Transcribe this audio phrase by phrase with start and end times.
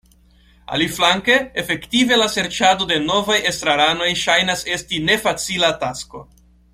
[0.77, 6.25] Aliflanke efektive la serĉado de novaj estraranoj ŝajnas esti nefacila tasko.